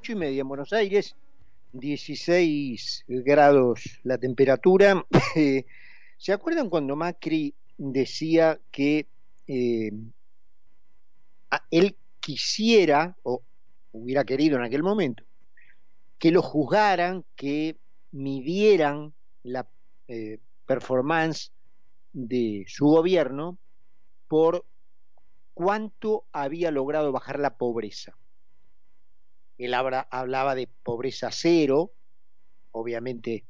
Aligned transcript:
ocho 0.00 0.12
y 0.12 0.16
media 0.16 0.40
en 0.40 0.48
Buenos 0.48 0.72
Aires, 0.72 1.14
16 1.74 3.04
grados 3.06 4.00
la 4.02 4.16
temperatura. 4.16 5.04
¿Se 6.16 6.32
acuerdan 6.32 6.70
cuando 6.70 6.96
Macri 6.96 7.54
decía 7.76 8.58
que 8.70 9.08
eh, 9.46 9.92
él 11.70 11.96
quisiera, 12.18 13.14
o 13.24 13.42
hubiera 13.92 14.24
querido 14.24 14.56
en 14.56 14.64
aquel 14.64 14.82
momento, 14.82 15.22
que 16.18 16.30
lo 16.30 16.40
juzgaran, 16.40 17.26
que 17.36 17.76
midieran 18.10 19.12
la 19.42 19.68
eh, 20.08 20.38
performance 20.64 21.52
de 22.14 22.64
su 22.68 22.86
gobierno 22.86 23.58
por 24.28 24.64
cuánto 25.52 26.24
había 26.32 26.70
logrado 26.70 27.12
bajar 27.12 27.38
la 27.38 27.58
pobreza. 27.58 28.16
Él 29.60 29.74
hablaba 29.74 30.54
de 30.54 30.68
pobreza 30.68 31.30
cero, 31.30 31.92
obviamente 32.70 33.44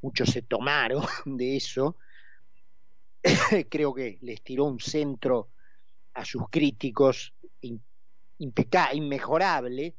muchos 0.00 0.30
se 0.30 0.40
tomaron 0.40 1.04
de 1.26 1.58
eso, 1.58 1.98
creo 3.68 3.92
que 3.92 4.16
les 4.22 4.42
tiró 4.42 4.64
un 4.64 4.80
centro 4.80 5.50
a 6.14 6.24
sus 6.24 6.48
críticos 6.48 7.34
inmejorable, 8.38 9.94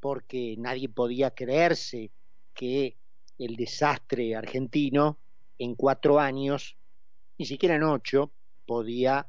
porque 0.00 0.56
nadie 0.58 0.88
podía 0.88 1.30
creerse 1.30 2.10
que 2.52 2.96
el 3.38 3.54
desastre 3.54 4.34
argentino 4.34 5.18
en 5.58 5.76
cuatro 5.76 6.18
años, 6.18 6.76
ni 7.38 7.46
siquiera 7.46 7.76
en 7.76 7.84
ocho, 7.84 8.32
podía 8.66 9.28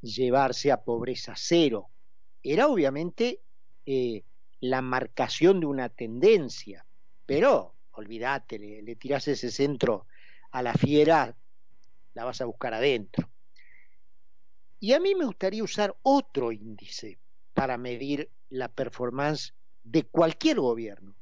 llevarse 0.00 0.72
a 0.72 0.82
pobreza 0.82 1.34
cero. 1.36 1.88
Era 2.42 2.66
obviamente 2.66 3.42
eh, 3.84 4.24
la 4.60 4.82
marcación 4.82 5.60
de 5.60 5.66
una 5.66 5.88
tendencia, 5.88 6.86
pero 7.24 7.74
olvídate, 7.92 8.58
le, 8.58 8.82
le 8.82 8.96
tirás 8.96 9.28
ese 9.28 9.50
centro 9.50 10.06
a 10.50 10.62
la 10.62 10.74
fiera, 10.74 11.36
la 12.14 12.24
vas 12.24 12.40
a 12.40 12.46
buscar 12.46 12.74
adentro. 12.74 13.28
Y 14.80 14.92
a 14.92 15.00
mí 15.00 15.14
me 15.14 15.24
gustaría 15.24 15.64
usar 15.64 15.96
otro 16.02 16.52
índice 16.52 17.18
para 17.54 17.78
medir 17.78 18.30
la 18.50 18.68
performance 18.68 19.54
de 19.84 20.02
cualquier 20.02 20.60
gobierno, 20.60 21.14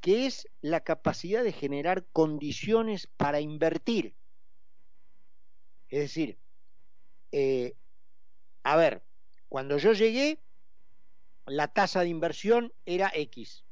que 0.00 0.26
es 0.26 0.48
la 0.60 0.80
capacidad 0.80 1.44
de 1.44 1.52
generar 1.52 2.04
condiciones 2.12 3.06
para 3.06 3.40
invertir. 3.40 4.14
Es 5.88 6.00
decir, 6.00 6.38
eh, 7.32 7.74
a 8.62 8.76
ver, 8.76 9.02
cuando 9.48 9.78
yo 9.78 9.92
llegué, 9.92 10.38
la 11.46 11.68
tasa 11.68 12.00
de 12.00 12.08
inversión 12.08 12.72
era 12.86 13.10
X. 13.14 13.64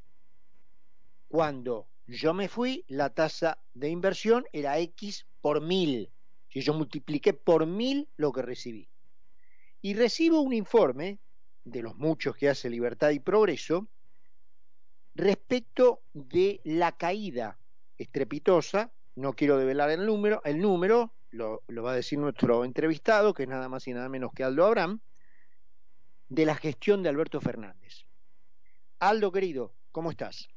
Cuando 1.28 1.88
yo 2.06 2.34
me 2.34 2.48
fui, 2.48 2.84
la 2.88 3.10
tasa 3.10 3.58
de 3.74 3.88
inversión 3.88 4.44
era 4.52 4.78
X 4.78 5.26
por 5.40 5.60
mil. 5.60 6.10
Si 6.48 6.60
yo 6.60 6.74
multipliqué 6.74 7.32
por 7.32 7.66
mil 7.66 8.08
lo 8.16 8.32
que 8.32 8.42
recibí. 8.42 8.88
Y 9.82 9.94
recibo 9.94 10.40
un 10.40 10.52
informe, 10.52 11.20
de 11.64 11.82
los 11.82 11.96
muchos 11.96 12.36
que 12.36 12.48
hace 12.48 12.68
Libertad 12.68 13.10
y 13.10 13.20
Progreso, 13.20 13.88
respecto 15.14 16.02
de 16.12 16.60
la 16.64 16.92
caída 16.92 17.58
estrepitosa, 17.96 18.92
no 19.14 19.34
quiero 19.34 19.58
develar 19.58 19.90
el 19.90 20.06
número, 20.06 20.42
el 20.44 20.58
número 20.58 21.12
lo, 21.30 21.62
lo 21.68 21.82
va 21.82 21.92
a 21.92 21.96
decir 21.96 22.18
nuestro 22.18 22.64
entrevistado, 22.64 23.34
que 23.34 23.44
es 23.44 23.48
nada 23.48 23.68
más 23.68 23.86
y 23.86 23.92
nada 23.92 24.08
menos 24.08 24.32
que 24.32 24.42
Aldo 24.42 24.64
Abraham, 24.64 25.00
de 26.30 26.46
la 26.46 26.54
gestión 26.54 27.02
de 27.02 27.10
Alberto 27.10 27.40
Fernández. 27.40 28.06
Aldo, 29.00 29.30
querido, 29.32 29.72
¿cómo 29.92 30.10
estás? 30.10 30.48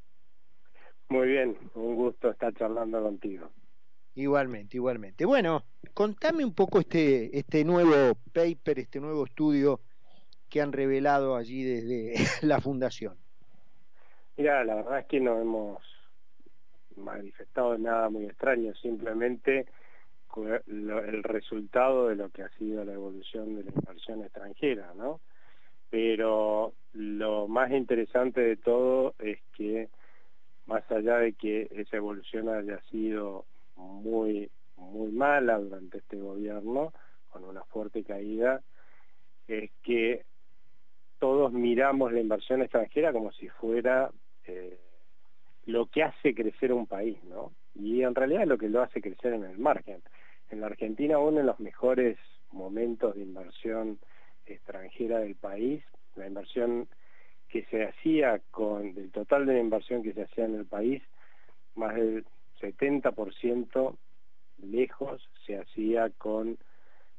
Muy 1.10 1.28
bien, 1.28 1.58
un 1.74 1.96
gusto 1.96 2.30
estar 2.30 2.54
charlando 2.54 3.02
contigo. 3.02 3.50
Igualmente, 4.16 4.78
igualmente. 4.78 5.26
Bueno, 5.26 5.64
contame 5.94 6.46
un 6.46 6.54
poco 6.54 6.80
este, 6.80 7.38
este 7.38 7.66
nuevo 7.66 8.16
paper, 8.32 8.80
este 8.80 9.00
nuevo 9.00 9.26
estudio 9.26 9.82
que 10.50 10.62
han 10.62 10.72
revelado 10.72 11.36
allí 11.36 11.64
desde 11.64 12.14
la 12.48 12.62
fundación. 12.62 13.18
Mira, 14.38 14.64
la 14.64 14.76
verdad 14.76 15.00
es 15.00 15.06
que 15.08 15.20
no 15.20 15.42
hemos 15.42 15.82
manifestado 16.96 17.78
nada 17.80 18.10
muy 18.10 18.26
extraño, 18.26 18.74
simplemente 18.76 19.66
el 20.68 21.24
resultado 21.24 22.08
de 22.08 22.16
lo 22.16 22.30
que 22.30 22.44
ha 22.44 22.50
sido 22.58 22.84
la 22.86 22.94
evolución 22.94 23.56
de 23.56 23.64
la 23.64 23.72
inversión 23.72 24.24
extranjera, 24.24 24.94
¿no? 24.96 25.20
Pero 25.94 26.74
lo 26.94 27.48
más 27.48 27.70
interesante 27.70 28.42
de 28.42 28.58
todo 28.58 29.14
es 29.20 29.38
que 29.56 29.90
más 30.66 30.90
allá 30.90 31.20
de 31.20 31.34
que 31.34 31.68
esa 31.70 31.98
evolución 31.98 32.50
haya 32.50 32.82
sido 32.90 33.46
muy, 33.76 34.50
muy 34.76 35.12
mala 35.12 35.60
durante 35.60 36.00
este 36.00 36.18
gobierno, 36.18 36.94
con 37.30 37.44
una 37.44 37.64
fuerte 37.66 38.04
caída, 38.04 38.64
es 39.48 39.70
que 39.84 40.26
todos 41.20 41.54
miramos 41.54 42.12
la 42.12 42.22
inversión 42.22 42.64
extranjera 42.64 43.14
como 43.14 43.32
si 43.32 43.50
fuera 43.50 44.10
eh, 44.48 44.80
lo 45.68 45.86
que 45.86 46.02
hace 46.02 46.34
crecer 46.34 46.74
un 46.74 46.88
país, 46.88 47.24
¿no? 47.26 47.52
Y 47.76 48.02
en 48.02 48.16
realidad 48.16 48.42
es 48.42 48.48
lo 48.48 48.58
que 48.58 48.68
lo 48.68 48.82
hace 48.82 49.00
crecer 49.00 49.34
en 49.34 49.44
el 49.44 49.60
margen. 49.60 50.02
En 50.50 50.60
la 50.60 50.66
Argentina, 50.66 51.20
uno 51.20 51.38
de 51.38 51.44
los 51.44 51.60
mejores 51.60 52.18
momentos 52.52 53.14
de 53.14 53.22
inversión 53.22 54.00
extranjera 54.46 55.20
del 55.20 55.36
país, 55.36 55.84
la 56.16 56.28
inversión 56.28 56.88
que 57.50 57.66
se 57.66 57.84
hacía 57.84 58.42
con, 58.52 58.94
del 58.94 59.12
total 59.12 59.46
de 59.46 59.54
la 59.54 59.60
inversión 59.60 60.04
que 60.04 60.14
se 60.14 60.24
hacía 60.24 60.46
en 60.46 60.56
el 60.56 60.66
país, 60.66 61.02
más 61.76 61.96
del 61.96 62.26
70% 62.62 63.96
lejos 64.64 65.30
se 65.46 65.58
hacía 65.60 66.10
con 66.18 66.58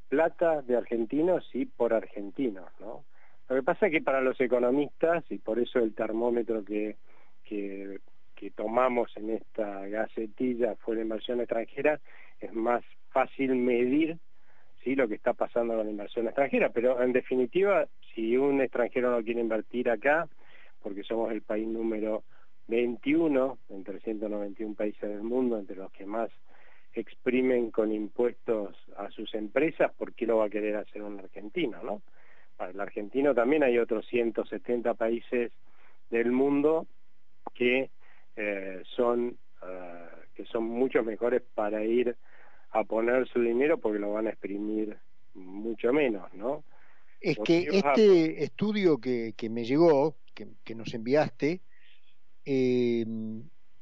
plata 0.09 0.63
de 0.63 0.77
argentinos 0.77 1.49
y 1.53 1.67
por 1.67 1.93
argentinos, 1.93 2.69
¿no? 2.81 3.05
Lo 3.49 3.57
que 3.57 3.63
pasa 3.63 3.87
es 3.87 3.93
que 3.93 4.01
para 4.01 4.23
los 4.23 4.41
economistas, 4.41 5.25
y 5.31 5.39
por 5.39 5.59
eso 5.59 5.79
el 5.79 5.95
termómetro 5.95 6.65
que, 6.65 6.97
que, 7.45 7.99
que 8.35 8.51
tomamos 8.51 9.15
en 9.17 9.31
esta 9.31 9.87
gacetilla 9.87 10.77
fue 10.77 10.97
la 10.97 11.03
inversión 11.03 11.41
extranjera, 11.41 12.01
es 12.41 12.53
más 12.55 12.83
fácil 13.11 13.55
medir 13.55 14.19
¿sí? 14.85 14.95
lo 14.95 15.09
que 15.09 15.15
está 15.15 15.33
pasando 15.33 15.75
con 15.75 15.87
la 15.87 15.91
inversión 15.91 16.27
extranjera, 16.27 16.69
pero 16.69 17.03
en 17.03 17.13
definitiva, 17.13 17.89
si 18.15 18.37
un 18.37 18.61
extranjero 18.61 19.11
no 19.11 19.25
quiere 19.25 19.41
invertir 19.41 19.91
acá, 19.91 20.29
porque 20.83 21.03
somos 21.03 21.33
el 21.33 21.43
país 21.43 21.67
número 21.67 22.23
21 22.69 23.59
en 23.71 23.85
391 23.85 24.75
países 24.75 25.09
del 25.09 25.23
mundo, 25.23 25.59
entre 25.59 25.77
los 25.77 25.91
que 25.93 26.07
más 26.07 26.31
exprimen 26.93 27.71
con 27.71 27.93
impuestos 27.93 28.77
a 28.97 29.11
sus 29.11 29.35
empresas, 29.35 29.93
¿por 29.95 30.13
qué 30.13 30.27
lo 30.27 30.39
va 30.39 30.47
a 30.47 30.51
querer 30.51 30.77
hacer 30.77 31.03
un 31.03 31.19
argentino, 31.19 31.83
no? 31.83 32.03
Para 32.57 32.71
el 32.71 32.81
argentino 32.81 33.35
también 33.35 33.65
hay 33.65 33.79
otros 33.79 34.07
170 34.07 34.95
países 34.95 35.51
del 36.11 36.31
mundo 36.31 36.87
que 37.53 37.91
eh, 38.37 38.83
son 38.95 39.37
uh, 39.63 40.25
que 40.35 40.45
son 40.47 40.65
mucho 40.65 41.03
mejores 41.03 41.43
para 41.55 41.85
ir 41.85 42.17
a 42.75 42.85
poner 42.85 43.29
su 43.29 43.41
dinero 43.41 43.79
porque 43.79 44.01
lo 44.01 44.13
van 44.13 44.27
a 44.27 44.31
exprimir 44.31 44.99
mucho 45.35 45.93
menos, 45.93 46.33
¿no? 46.35 46.65
Es 47.21 47.39
que 47.45 47.69
este 47.71 48.45
estudio 48.45 48.99
que, 48.99 49.33
que 49.37 49.49
me 49.49 49.65
llegó, 49.65 50.17
que, 50.35 50.49
que 50.63 50.75
nos 50.75 50.93
enviaste, 50.93 51.63
eh, 52.45 53.07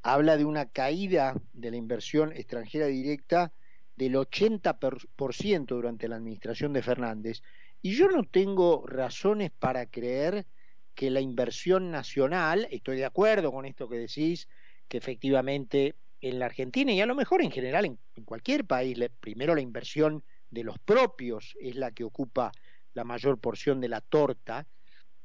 habla 0.03 0.37
de 0.37 0.45
una 0.45 0.67
caída 0.67 1.35
de 1.53 1.71
la 1.71 1.77
inversión 1.77 2.33
extranjera 2.33 2.87
directa 2.87 3.53
del 3.97 4.15
80% 4.15 5.67
durante 5.67 6.07
la 6.07 6.17
administración 6.17 6.73
de 6.73 6.83
Fernández. 6.83 7.43
Y 7.81 7.95
yo 7.95 8.09
no 8.09 8.25
tengo 8.25 8.87
razones 8.87 9.51
para 9.51 9.87
creer 9.87 10.47
que 10.95 11.11
la 11.11 11.21
inversión 11.21 11.91
nacional, 11.91 12.69
estoy 12.71 12.99
de 12.99 13.07
acuerdo 13.07 13.51
con 13.51 13.65
esto 13.65 13.89
que 13.89 13.97
decís, 13.97 14.49
que 14.89 14.99
efectivamente 14.99 15.97
en 16.23 16.39
la 16.39 16.47
Argentina 16.47 16.93
y 16.93 17.01
a 17.01 17.07
lo 17.07 17.15
mejor 17.15 17.43
en 17.43 17.51
general 17.51 17.85
en, 17.85 17.99
cualquier 18.25 18.65
país, 18.65 18.97
primero 19.21 19.55
la 19.55 19.61
inversión 19.61 20.23
de 20.51 20.63
los 20.65 20.79
propios 20.79 21.57
es 21.61 21.75
la 21.77 21.91
que 21.91 22.05
ocupa 22.05 22.53
la 22.95 23.05
mayor 23.05 23.39
porción 23.39 23.81
de 23.81 23.89
la 23.89 24.01
torta, 24.01 24.67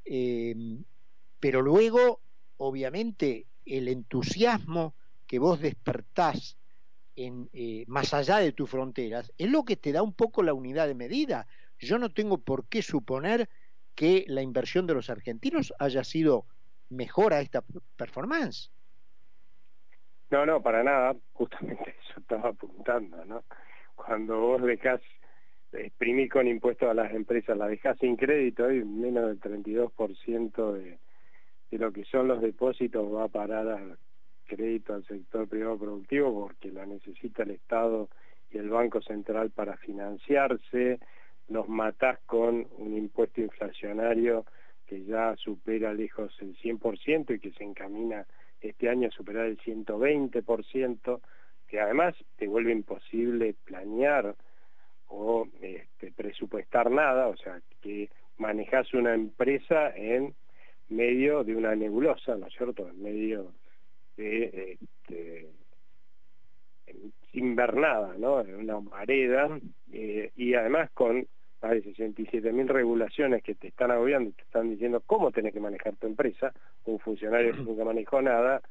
eh, 0.04 0.56
pero 1.40 1.62
luego 1.62 2.22
obviamente 2.58 3.46
el 3.66 3.88
entusiasmo 3.88 4.96
que 5.28 5.38
vos 5.38 5.62
despertás 5.62 6.58
en, 7.16 7.50
eh, 7.54 7.84
más 7.88 8.14
allá 8.14 8.38
de 8.38 8.52
tus 8.52 8.70
fronteras 8.70 9.32
es 9.38 9.50
lo 9.50 9.66
que 9.66 9.76
te 9.76 9.92
da 9.92 10.02
un 10.02 10.14
poco 10.14 10.42
la 10.42 10.54
unidad 10.54 10.88
de 10.88 10.96
medida. 10.96 11.48
Yo 11.80 12.00
no 12.00 12.10
tengo 12.12 12.40
por 12.40 12.66
qué 12.68 12.82
suponer 12.82 13.50
que 13.94 14.26
la 14.28 14.42
inversión 14.42 14.88
de 14.88 14.96
los 14.96 15.10
argentinos 15.10 15.74
haya 15.78 16.04
sido 16.04 16.46
mejor 16.90 17.34
a 17.34 17.42
esta 17.42 17.64
performance. 17.98 18.72
No, 20.30 20.46
no, 20.46 20.62
para 20.62 20.84
nada, 20.84 21.16
justamente 21.34 21.96
eso 22.10 22.20
estaba 22.20 22.50
apuntando, 22.50 23.24
¿no? 23.26 23.44
Cuando 23.96 24.40
vos 24.40 24.62
dejás 24.62 25.02
exprimir 25.72 26.30
con 26.30 26.48
impuestos 26.48 26.90
a 26.90 26.94
las 26.94 27.14
empresas, 27.14 27.58
la 27.58 27.68
dejás 27.68 27.98
sin 28.00 28.16
crédito 28.16 28.72
y 28.72 28.84
menos 28.84 29.28
del 29.28 29.40
32% 29.40 30.74
de, 30.74 31.00
de 31.72 31.78
lo 31.78 31.92
que 31.92 32.06
son 32.06 32.28
los 32.28 32.42
depósitos 32.42 33.14
va 33.14 33.26
a 33.26 33.30
parar 33.30 33.68
al 33.68 33.98
crédito 34.46 34.94
al 34.94 35.06
sector 35.06 35.48
privado 35.48 35.78
productivo 35.78 36.48
porque 36.48 36.72
la 36.72 36.86
necesita 36.86 37.44
el 37.44 37.52
Estado 37.52 38.10
y 38.50 38.58
el 38.58 38.70
Banco 38.70 39.02
Central 39.02 39.52
para 39.52 39.76
financiarse, 39.78 41.00
nos 41.50 41.68
matás 41.68 42.20
con 42.26 42.66
un 42.78 42.98
impuesto 42.98 43.42
inflacionario 43.42 44.46
que 44.86 45.04
ya 45.04 45.36
supera 45.36 45.94
lejos 45.94 46.34
el 46.40 46.56
100% 46.58 47.36
y 47.36 47.40
que 47.40 47.52
se 47.52 47.64
encamina 47.64 48.26
este 48.62 48.90
año 48.90 49.12
superar 49.12 49.46
el 49.46 49.58
120%, 49.60 51.22
que 51.68 51.80
además 51.80 52.16
te 52.38 52.48
vuelve 52.48 52.72
imposible 52.72 53.56
planear 53.66 54.36
o 55.08 55.48
este, 55.62 56.12
presupuestar 56.12 56.92
nada, 56.92 57.28
o 57.28 57.38
sea, 57.38 57.62
que 57.82 58.10
manejas 58.38 58.94
una 58.94 59.14
empresa 59.14 59.96
en 59.96 60.34
medio 60.90 61.44
de 61.44 61.56
una 61.56 61.76
nebulosa, 61.76 62.36
¿no 62.36 62.48
es 62.48 62.54
cierto?, 62.54 62.88
en 62.88 63.02
medio 63.02 63.54
de 64.16 64.78
este, 64.80 65.48
invernada, 67.34 68.16
¿no?, 68.18 68.42
en 68.42 68.56
una 68.56 68.80
mareda, 68.80 69.60
eh, 69.92 70.32
y 70.36 70.54
además 70.54 70.90
con 70.92 71.28
más 71.62 71.72
de 71.72 71.82
67 71.82 72.52
mil 72.52 72.68
regulaciones 72.68 73.44
que 73.44 73.56
te 73.56 73.70
están 73.70 73.92
agobiando 73.92 74.32
te 74.32 74.44
están 74.44 74.70
diciendo 74.70 75.02
cómo 75.06 75.32
tenés 75.32 75.54
que 75.54 75.60
manejar 75.60 75.96
tu 75.96 76.08
empresa, 76.08 76.54
un 76.86 77.00
funcionario 77.00 77.54
que 77.54 77.62
nunca 77.62 77.84
manejó 77.84 78.22
nada, 78.22 78.62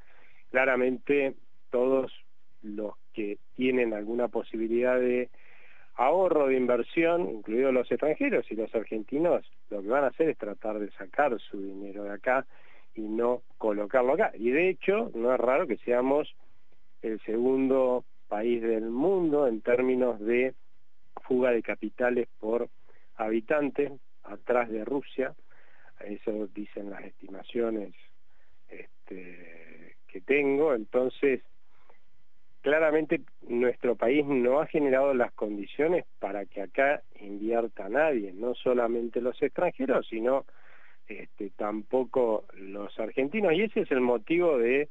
claramente 0.50 1.34
todos 1.70 2.12
los 2.62 2.94
que 3.12 3.38
tienen 3.54 3.92
alguna 3.92 4.28
posibilidad 4.28 4.98
de 4.98 5.30
ahorro 5.94 6.48
de 6.48 6.56
inversión, 6.56 7.30
incluidos 7.30 7.72
los 7.72 7.90
extranjeros 7.90 8.50
y 8.50 8.54
los 8.54 8.74
argentinos, 8.74 9.50
lo 9.70 9.82
que 9.82 9.88
van 9.88 10.04
a 10.04 10.08
hacer 10.08 10.28
es 10.28 10.38
tratar 10.38 10.78
de 10.78 10.90
sacar 10.92 11.38
su 11.40 11.60
dinero 11.60 12.04
de 12.04 12.12
acá 12.12 12.46
y 12.94 13.02
no 13.02 13.42
colocarlo 13.58 14.12
acá. 14.12 14.32
Y 14.34 14.50
de 14.50 14.68
hecho, 14.68 15.10
no 15.14 15.32
es 15.32 15.40
raro 15.40 15.66
que 15.66 15.78
seamos 15.78 16.34
el 17.02 17.20
segundo 17.20 18.04
país 18.28 18.62
del 18.62 18.90
mundo 18.90 19.46
en 19.46 19.60
términos 19.60 20.20
de 20.20 20.54
fuga 21.22 21.50
de 21.50 21.62
capitales 21.62 22.28
por 22.38 22.68
habitante, 23.16 23.92
atrás 24.24 24.68
de 24.70 24.84
Rusia, 24.84 25.34
eso 26.00 26.48
dicen 26.48 26.90
las 26.90 27.04
estimaciones 27.04 27.94
este, 28.68 29.96
que 30.06 30.20
tengo, 30.20 30.74
entonces 30.74 31.42
claramente 32.60 33.20
nuestro 33.42 33.94
país 33.94 34.26
no 34.26 34.60
ha 34.60 34.66
generado 34.66 35.14
las 35.14 35.32
condiciones 35.32 36.04
para 36.18 36.46
que 36.46 36.62
acá 36.62 37.02
invierta 37.20 37.88
nadie, 37.88 38.32
no 38.32 38.54
solamente 38.54 39.20
los 39.20 39.40
extranjeros, 39.40 40.06
sino 40.08 40.44
este, 41.06 41.50
tampoco 41.50 42.44
los 42.54 42.98
argentinos, 42.98 43.52
y 43.52 43.62
ese 43.62 43.82
es 43.82 43.90
el 43.92 44.00
motivo 44.00 44.58
de 44.58 44.88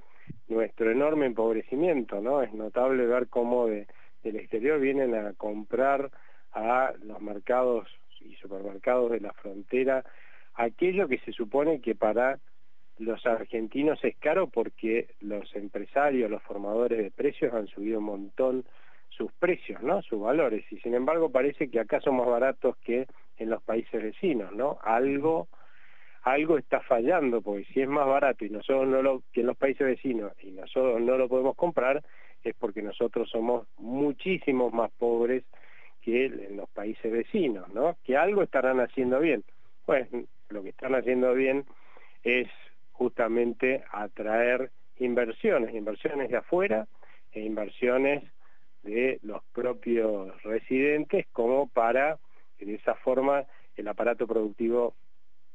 nuestro 0.48 0.90
enorme 0.90 1.26
empobrecimiento, 1.26 2.22
¿no? 2.22 2.42
Es 2.42 2.54
notable 2.54 3.06
ver 3.06 3.28
cómo 3.28 3.68
de, 3.68 3.88
del 4.26 4.42
exterior 4.42 4.80
vienen 4.80 5.16
a 5.16 5.34
comprar 5.34 6.12
a 6.52 6.94
los 7.04 7.22
mercados 7.22 7.88
y 8.20 8.36
supermercados 8.36 9.12
de 9.12 9.20
la 9.20 9.34
frontera 9.34 10.04
aquello 10.56 11.08
que 11.08 11.20
se 11.20 11.32
supone 11.32 11.82
que 11.82 11.96
para 11.96 12.40
los 12.98 13.26
argentinos 13.26 14.04
es 14.04 14.16
caro 14.18 14.48
porque 14.48 15.16
los 15.20 15.54
empresarios, 15.56 16.32
los 16.32 16.42
formadores 16.44 16.98
de 16.98 17.12
precios 17.12 17.54
han 17.54 17.68
subido 17.68 18.00
un 18.00 18.06
montón 18.06 18.66
sus 19.10 19.32
precios, 19.34 19.82
¿no? 19.82 20.02
Sus 20.02 20.20
valores. 20.20 20.66
Y 20.72 20.80
sin 20.80 20.94
embargo 20.94 21.30
parece 21.30 21.70
que 21.70 21.80
acá 21.80 22.00
son 22.02 22.18
más 22.18 22.28
baratos 22.28 22.78
que 22.78 23.08
en 23.38 23.50
los 23.50 23.62
países 23.64 24.02
vecinos, 24.02 24.54
¿no? 24.54 24.80
Algo, 24.82 25.48
algo 26.26 26.58
está 26.58 26.82
fallando, 26.82 27.42
porque 27.42 27.66
si 27.66 27.82
es 27.82 27.88
más 27.88 28.08
barato 28.08 28.46
y 28.46 28.50
nosotros 28.50 29.24
que 29.32 29.42
en 29.42 29.48
los 29.48 29.58
países 29.58 29.86
vecinos 29.86 30.34
y 30.42 30.52
nosotros 30.52 31.00
no 31.00 31.18
lo 31.18 31.30
podemos 31.30 31.56
comprar, 31.56 32.04
es 32.44 32.56
porque 32.56 32.82
nosotros 32.82 33.30
somos 33.30 33.68
muchísimos 33.78 34.74
más 34.74 34.92
pobres 34.98 35.44
que 36.02 36.26
en 36.26 36.58
los 36.58 36.68
países 36.70 37.12
vecinos, 37.12 37.72
¿no? 37.74 37.96
Que 38.04 38.18
algo 38.18 38.42
estarán 38.42 38.80
haciendo 38.80 39.20
bien. 39.20 39.44
Pues 39.86 40.08
lo 40.50 40.64
que 40.64 40.70
están 40.70 40.96
haciendo 40.96 41.32
bien 41.36 41.64
es 42.24 42.48
justamente 42.92 43.84
atraer 43.92 44.72
inversiones, 44.98 45.76
inversiones 45.76 46.32
de 46.32 46.38
afuera 46.38 46.88
e 47.34 47.42
inversiones 47.42 48.24
de 48.82 49.20
los 49.22 49.44
propios 49.54 50.42
residentes 50.42 51.28
como 51.32 51.68
para 51.68 52.18
de 52.60 52.76
esa 52.76 52.96
forma 52.96 53.44
el 53.76 53.88
aparato 53.88 54.26
productivo 54.26 54.96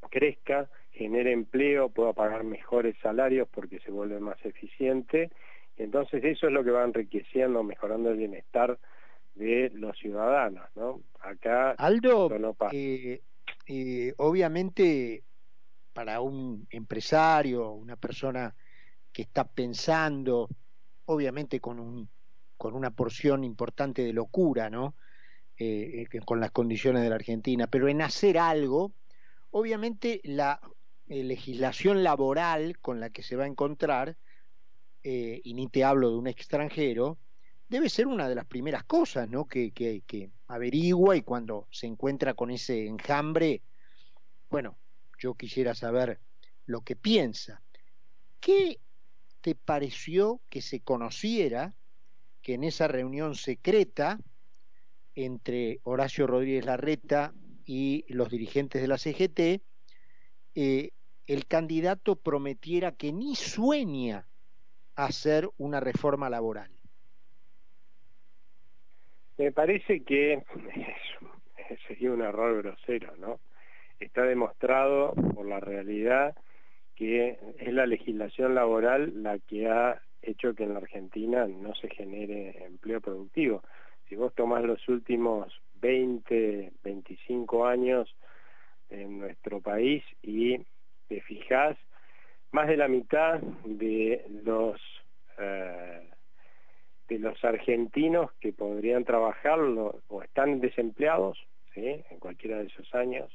crezca, 0.09 0.71
genere 0.93 1.33
empleo, 1.33 1.89
pueda 1.91 2.13
pagar 2.13 2.45
mejores 2.45 2.97
salarios 3.03 3.49
porque 3.49 3.81
se 3.81 3.91
vuelve 3.91 4.21
más 4.21 4.39
eficiente. 4.45 5.31
Entonces 5.77 6.23
eso 6.25 6.47
es 6.47 6.53
lo 6.53 6.65
que 6.65 6.71
va 6.71 6.85
enriqueciendo, 6.85 7.63
mejorando 7.63 8.11
el 8.11 8.19
bienestar 8.19 8.79
de 9.35 9.71
los 9.75 9.97
ciudadanos, 9.99 10.69
¿no? 10.75 11.01
Acá 11.21 11.73
Aldo, 11.73 12.29
no 12.39 12.57
eh, 12.73 13.23
eh, 13.67 14.15
obviamente 14.19 15.23
para 15.93 16.21
un 16.21 16.67
empresario, 16.71 17.73
una 17.73 17.97
persona 17.97 18.55
que 19.13 19.23
está 19.23 19.45
pensando, 19.45 20.49
obviamente 21.07 21.61
con, 21.61 21.79
un, 21.81 22.09
con 22.57 22.75
una 22.75 22.91
porción 22.91 23.45
importante 23.45 24.03
de 24.03 24.13
locura, 24.13 24.71
¿no? 24.71 24.95
Eh, 25.59 26.07
con 26.25 26.41
las 26.41 26.53
condiciones 26.53 27.03
de 27.03 27.11
la 27.11 27.17
Argentina, 27.17 27.67
pero 27.67 27.89
en 27.89 28.01
hacer 28.01 28.39
algo, 28.39 28.93
obviamente 29.51 30.21
la 30.25 30.61
eh, 31.09 31.23
legislación 31.25 32.03
laboral 32.03 32.79
con 32.79 33.01
la 33.01 33.11
que 33.11 33.23
se 33.23 33.37
va 33.37 33.45
a 33.45 33.49
encontrar, 33.49 34.17
y 35.03 35.55
ni 35.55 35.67
te 35.69 35.83
hablo 35.83 36.11
de 36.11 36.19
un 36.19 36.27
extranjero, 36.27 37.19
debe 37.71 37.89
ser 37.89 38.07
una 38.07 38.29
de 38.29 38.35
las 38.35 38.45
primeras 38.45 38.85
cosas 38.85 39.31
¿no? 39.31 39.47
que, 39.47 39.71
que, 39.71 40.03
que 40.07 40.31
averigua 40.49 41.17
y 41.17 41.23
cuando 41.23 41.69
se 41.71 41.87
encuentra 41.87 42.35
con 42.35 42.51
ese 42.51 42.87
enjambre, 42.87 43.63
bueno, 44.51 44.77
yo 45.19 45.35
quisiera 45.35 45.75
saber 45.75 46.21
lo 46.67 46.81
que 46.81 46.97
piensa. 46.97 47.63
¿Qué 48.41 48.81
te 49.41 49.55
pareció 49.55 50.41
que 50.49 50.61
se 50.61 50.81
conociera 50.81 51.75
que 52.43 52.55
en 52.55 52.65
esa 52.65 52.89
reunión 52.89 53.37
secreta 53.37 54.19
entre 55.15 55.81
Horacio 55.85 56.27
Rodríguez 56.27 56.65
Larreta 56.65 57.33
y 57.73 58.05
los 58.09 58.29
dirigentes 58.29 58.83
de 58.83 58.89
la 58.89 58.99
CGT, 58.99 59.63
eh, 60.57 60.91
el 61.29 61.47
candidato 61.47 62.17
prometiera 62.17 62.91
que 62.91 63.13
ni 63.13 63.37
sueña 63.37 64.27
hacer 64.97 65.49
una 65.57 65.79
reforma 65.79 66.29
laboral? 66.29 66.73
Me 69.39 69.53
parece 69.53 70.03
que 70.03 70.43
sería 71.87 72.11
un 72.11 72.23
error 72.23 72.61
grosero, 72.61 73.17
¿no? 73.19 73.39
está 74.01 74.25
demostrado 74.25 75.15
por 75.37 75.47
la 75.47 75.61
realidad 75.61 76.35
que 76.97 77.39
es 77.61 77.73
la 77.73 77.87
legislación 77.87 78.57
laboral 78.57 79.23
la 79.23 79.39
que 79.39 79.69
ha 79.69 80.03
hecho 80.23 80.55
que 80.55 80.65
en 80.65 80.75
la 80.75 80.81
Argentina 80.81 81.47
no 81.47 81.73
se 81.77 81.89
genere 81.89 82.65
empleo 82.65 83.01
productivo. 83.01 83.63
Si 84.09 84.17
vos 84.17 84.35
tomás 84.35 84.65
los 84.65 84.87
últimos 84.89 85.63
20, 85.81 86.73
25 86.83 87.67
años 87.67 88.15
en 88.89 89.19
nuestro 89.19 89.61
país 89.61 90.05
y 90.23 90.59
te 91.09 91.21
fijás, 91.23 91.77
más 92.53 92.69
de 92.69 92.77
la 92.77 92.89
mitad 92.89 93.41
de 93.65 94.25
los 94.45 94.81
eh, 95.39 96.11
de 97.09 97.19
los 97.19 97.43
argentinos 97.45 98.31
que 98.41 98.53
podrían 98.53 99.05
trabajar 99.05 99.59
o 99.59 100.23
están 100.23 100.61
desempleados 100.61 101.39
en 101.75 102.19
cualquiera 102.19 102.59
de 102.59 102.67
esos 102.67 102.95
años 102.95 103.31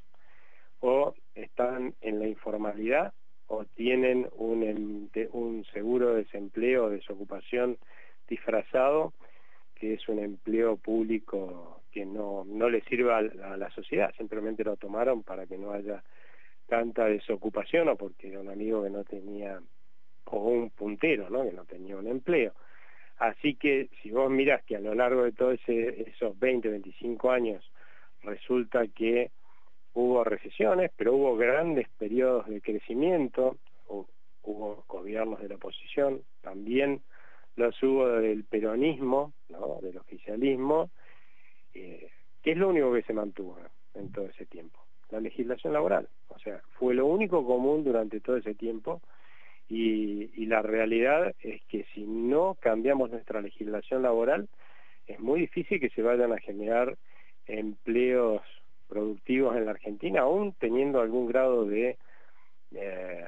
o 0.80 1.14
están 1.34 1.94
en 2.02 2.20
la 2.20 2.28
informalidad 2.28 3.14
o 3.48 3.66
tienen 3.66 4.28
un, 4.34 5.10
un 5.32 5.66
seguro 5.74 6.14
de 6.14 6.24
desempleo 6.24 6.86
o 6.86 6.90
desocupación 6.90 7.78
disfrazado 8.28 9.14
que 9.76 9.94
es 9.94 10.08
un 10.08 10.20
empleo 10.20 10.78
público 10.78 11.82
que 11.96 12.06
no, 12.06 12.44
no 12.46 12.70
le 12.70 12.82
sirva 12.82 13.20
a 13.20 13.56
la 13.56 13.70
sociedad, 13.72 14.14
simplemente 14.18 14.66
lo 14.66 14.76
tomaron 14.76 15.24
para 15.24 15.48
que 15.48 15.58
no 15.58 15.72
haya 15.72 16.04
tanta 16.68 17.06
desocupación 17.06 17.88
o 17.88 17.96
porque 17.96 18.28
era 18.28 18.42
un 18.42 18.50
amigo 18.50 18.84
que 18.84 18.90
no 18.90 19.06
tenía, 19.06 19.62
o 20.26 20.38
un 20.50 20.72
puntero, 20.72 21.30
¿no? 21.30 21.44
que 21.44 21.54
no 21.54 21.64
tenía 21.64 21.96
un 21.96 22.08
empleo. 22.08 22.52
Así 23.18 23.56
que 23.56 23.88
si 24.02 24.12
vos 24.12 24.30
mirás 24.30 24.62
que 24.66 24.76
a 24.76 24.82
lo 24.82 24.94
largo 24.94 25.24
de 25.24 25.32
todos 25.32 25.58
esos 25.68 26.38
20, 26.38 26.68
25 26.68 27.32
años 27.32 27.64
resulta 28.24 28.86
que 28.88 29.32
hubo 29.94 30.26
recesiones, 30.26 30.92
pero 30.98 31.16
hubo 31.16 31.38
grandes 31.38 31.88
periodos 31.98 32.46
de 32.48 32.60
crecimiento, 32.60 33.56
hubo 33.88 34.84
gobiernos 34.90 35.40
de 35.40 35.48
la 35.48 35.56
oposición, 35.56 36.24
también 36.42 37.04
los 37.56 37.82
hubo 37.82 38.06
del 38.10 38.44
peronismo, 38.44 39.32
¿no? 39.48 39.80
del 39.82 39.98
oficialismo, 39.98 40.90
eh, 41.76 42.10
que 42.42 42.52
es 42.52 42.58
lo 42.58 42.70
único 42.70 42.94
que 42.94 43.04
se 43.04 43.14
mantuvo 43.14 43.58
en 43.94 44.12
todo 44.12 44.26
ese 44.26 44.46
tiempo. 44.46 44.80
la 45.12 45.20
legislación 45.20 45.74
laboral. 45.74 46.10
O 46.30 46.40
sea, 46.40 46.62
fue 46.80 46.96
lo 46.96 47.06
único 47.06 47.46
común 47.46 47.84
durante 47.84 48.20
todo 48.20 48.38
ese 48.38 48.56
tiempo 48.56 49.02
y, 49.70 50.46
la 50.46 50.62
realidad 50.62 51.34
es 51.42 51.64
que 51.66 51.86
si 51.94 52.06
no 52.06 52.56
cambiamos 52.60 53.10
nuestra 53.10 53.42
legislación 53.42 54.04
laboral, 54.04 54.48
es 55.08 55.20
muy 55.20 55.42
difícil 55.42 55.80
que 55.80 55.90
se 55.90 56.02
vayan 56.02 56.32
a 56.32 56.38
generar 56.38 56.98
empleos 57.48 58.42
productivos 58.88 59.56
en 59.56 59.66
la 59.66 59.72
Argentina, 59.72 60.22
aún 60.22 60.54
teniendo 60.60 61.02
algún 61.02 61.28
grado 61.28 61.66
de 61.66 61.98
eh, 62.74 63.28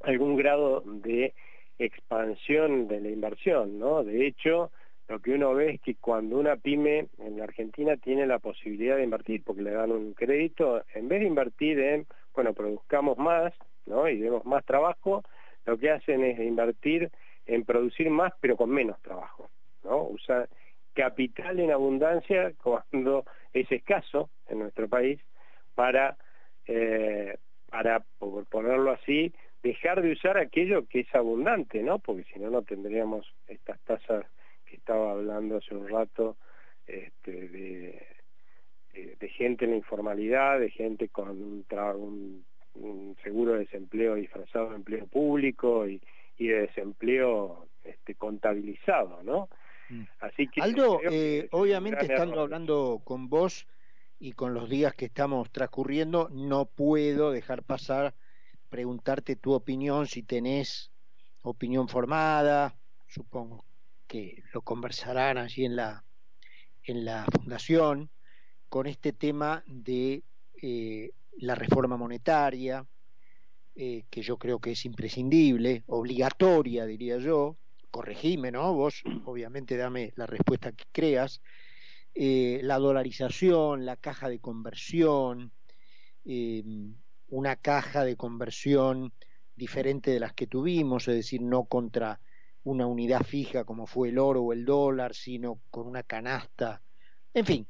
algún 0.00 0.36
grado 0.36 0.82
de 0.86 1.34
expansión 1.78 2.88
de 2.88 3.00
la 3.00 3.10
inversión, 3.10 3.78
¿no? 3.78 4.02
De 4.02 4.26
hecho, 4.26 4.70
lo 5.10 5.18
que 5.18 5.32
uno 5.32 5.54
ve 5.54 5.72
es 5.72 5.80
que 5.80 5.96
cuando 5.96 6.38
una 6.38 6.54
pyme 6.54 7.08
en 7.18 7.36
la 7.36 7.42
Argentina 7.42 7.96
tiene 7.96 8.28
la 8.28 8.38
posibilidad 8.38 8.96
de 8.96 9.02
invertir, 9.02 9.42
porque 9.42 9.62
le 9.62 9.72
dan 9.72 9.90
un 9.90 10.14
crédito, 10.14 10.84
en 10.94 11.08
vez 11.08 11.18
de 11.18 11.26
invertir 11.26 11.80
en, 11.80 12.06
bueno, 12.32 12.54
produzcamos 12.54 13.18
más, 13.18 13.52
¿no? 13.86 14.08
Y 14.08 14.18
demos 14.18 14.44
más 14.44 14.64
trabajo, 14.64 15.24
lo 15.66 15.76
que 15.78 15.90
hacen 15.90 16.22
es 16.22 16.38
invertir 16.38 17.10
en 17.46 17.64
producir 17.64 18.08
más, 18.08 18.32
pero 18.40 18.56
con 18.56 18.70
menos 18.70 19.02
trabajo, 19.02 19.50
¿no? 19.82 20.04
Usar 20.04 20.48
capital 20.94 21.58
en 21.58 21.72
abundancia 21.72 22.52
cuando 22.62 23.24
es 23.52 23.70
escaso 23.72 24.30
en 24.46 24.60
nuestro 24.60 24.88
país 24.88 25.20
para, 25.74 26.16
eh, 26.68 27.36
para, 27.68 28.04
por 28.20 28.46
ponerlo 28.46 28.92
así, 28.92 29.34
dejar 29.64 30.02
de 30.02 30.12
usar 30.12 30.38
aquello 30.38 30.86
que 30.86 31.00
es 31.00 31.12
abundante, 31.16 31.82
¿no? 31.82 31.98
Porque 31.98 32.22
si 32.32 32.38
no, 32.38 32.48
no 32.48 32.62
tendríamos 32.62 33.26
estas 33.48 33.80
tasas 33.80 34.24
estaba 34.90 35.12
hablando 35.12 35.58
hace 35.58 35.72
un 35.72 35.88
rato 35.88 36.36
este, 36.84 37.48
de, 37.48 39.28
gente 39.28 39.64
en 39.64 39.70
la 39.70 39.76
informalidad, 39.76 40.58
de 40.58 40.68
gente 40.70 41.08
con 41.08 41.28
un, 41.30 42.44
un, 42.74 43.16
seguro 43.22 43.52
de 43.52 43.60
desempleo 43.60 44.16
disfrazado 44.16 44.70
de 44.70 44.76
empleo 44.76 45.06
público 45.06 45.86
y, 45.86 46.00
de 46.38 46.62
desempleo 46.62 47.68
este, 47.84 48.16
contabilizado, 48.16 49.22
¿no? 49.22 49.48
Mm. 49.90 50.02
Así 50.18 50.48
que 50.48 50.60
Aldo, 50.60 51.00
eh, 51.08 51.46
obviamente 51.52 52.06
estando 52.06 52.40
hablando 52.40 53.00
con 53.04 53.28
vos 53.28 53.68
y 54.18 54.32
con 54.32 54.54
los 54.54 54.68
días 54.68 54.94
que 54.94 55.04
estamos 55.04 55.52
transcurriendo, 55.52 56.28
no 56.32 56.66
puedo 56.66 57.30
dejar 57.30 57.62
pasar 57.62 58.14
preguntarte 58.68 59.36
tu 59.36 59.52
opinión, 59.52 60.08
si 60.08 60.24
tenés 60.24 60.90
opinión 61.42 61.88
formada, 61.88 62.74
supongo 63.06 63.69
que 64.10 64.42
lo 64.52 64.62
conversarán 64.62 65.38
allí 65.38 65.64
en 65.64 65.76
la, 65.76 66.04
en 66.82 67.04
la 67.04 67.24
fundación, 67.32 68.10
con 68.68 68.88
este 68.88 69.12
tema 69.12 69.62
de 69.68 70.24
eh, 70.60 71.12
la 71.38 71.54
reforma 71.54 71.96
monetaria, 71.96 72.84
eh, 73.76 74.06
que 74.10 74.22
yo 74.22 74.36
creo 74.36 74.58
que 74.58 74.72
es 74.72 74.84
imprescindible, 74.84 75.84
obligatoria, 75.86 76.86
diría 76.86 77.18
yo, 77.18 77.56
corregime, 77.92 78.50
¿no? 78.50 78.74
Vos 78.74 79.04
obviamente 79.26 79.76
dame 79.76 80.12
la 80.16 80.26
respuesta 80.26 80.72
que 80.72 80.86
creas, 80.90 81.40
eh, 82.12 82.58
la 82.64 82.78
dolarización, 82.78 83.86
la 83.86 83.94
caja 83.94 84.28
de 84.28 84.40
conversión, 84.40 85.52
una 87.28 87.56
caja 87.56 88.04
de 88.04 88.16
conversión 88.16 89.12
diferente 89.54 90.10
de 90.10 90.20
las 90.20 90.32
que 90.32 90.48
tuvimos, 90.48 91.06
es 91.06 91.14
decir, 91.14 91.42
no 91.42 91.64
contra 91.64 92.20
una 92.64 92.86
unidad 92.86 93.22
fija 93.22 93.64
como 93.64 93.86
fue 93.86 94.10
el 94.10 94.18
oro 94.18 94.42
o 94.42 94.52
el 94.52 94.64
dólar, 94.64 95.14
sino 95.14 95.60
con 95.70 95.86
una 95.86 96.02
canasta. 96.02 96.82
En 97.32 97.46
fin, 97.46 97.66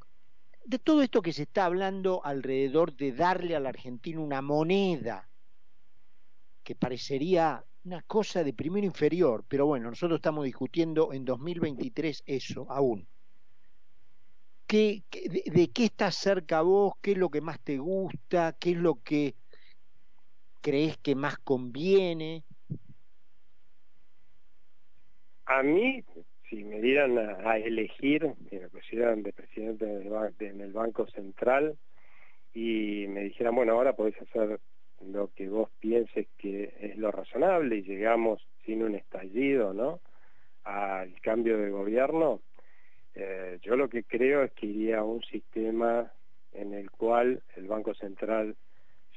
de 0.65 0.79
todo 0.79 1.03
esto 1.03 1.23
que 1.23 1.33
se 1.33 1.43
está 1.43 1.65
hablando 1.65 2.25
alrededor 2.25 2.97
de 2.97 3.13
darle 3.13 3.57
a 3.57 3.61
la 3.61 3.69
Argentina 3.69 4.21
una 4.21 4.43
moneda 4.43 5.29
que 6.63 6.75
parecería 6.75 7.65
una 7.85 8.03
cosa 8.03 8.45
de 8.45 8.53
primero 8.53 8.87
inferior, 8.87 9.45
pero 9.49 9.67
bueno, 9.67 9.91
nosotros 9.91 10.19
estamos 10.19 10.45
discutiendo 10.45 11.13
en 11.13 11.25
2023 11.25 12.23
eso 12.27 12.67
aún. 12.71 13.07
¿Qué, 14.67 15.03
de, 15.11 15.43
de, 15.51 15.71
qué 15.71 15.87
estás 15.87 16.15
cerca 16.15 16.63
vos? 16.63 16.93
¿Qué 17.01 17.13
es 17.13 17.19
lo 17.19 17.31
que 17.31 17.41
más 17.41 17.59
te 17.61 17.79
gusta? 17.79 18.53
¿Qué 18.53 18.73
es 18.73 18.77
lo 18.77 19.03
que 19.03 19.35
crees 20.61 20.99
que 20.99 21.15
más 21.15 21.39
conviene? 21.39 22.45
A 25.53 25.65
mí, 25.65 26.05
si 26.49 26.63
me 26.63 26.81
dieran 26.81 27.19
a, 27.19 27.59
elegir, 27.59 28.25
si 28.49 28.57
me 28.57 28.69
pusieran 28.69 29.25
de 29.25 29.33
presidente 29.33 29.85
en 29.85 30.61
el, 30.61 30.73
Banco 30.73 31.09
Central 31.09 31.77
y 32.55 33.07
me 33.09 33.23
dijeran, 33.25 33.57
bueno, 33.57 33.73
ahora 33.73 33.97
podés 33.97 34.15
hacer 34.23 34.61
lo 35.05 35.33
que 35.35 35.49
vos 35.49 35.69
pienses 35.81 36.29
que 36.39 36.73
es 36.79 36.97
lo 36.97 37.11
razonable 37.11 37.79
y 37.79 37.83
llegamos 37.83 38.47
sin 38.65 38.85
un 38.85 38.95
estallido, 38.95 39.75
¿no? 39.75 39.99
Al 40.63 41.21
cambio 41.21 41.59
de 41.59 41.71
gobierno, 41.71 42.43
eh, 43.17 43.59
yo 43.63 43.75
lo 43.75 43.89
que 43.89 44.05
creo 44.05 44.45
es 44.45 44.53
que 44.53 44.67
iría 44.67 45.01
a 45.01 45.05
un 45.05 45.25
sistema 45.25 46.13
en 46.53 46.75
el 46.75 46.93
cual 46.93 47.43
el 47.57 47.67
Banco 47.67 47.93
Central 47.95 48.55